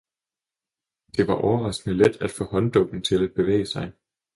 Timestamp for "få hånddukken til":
2.31-3.23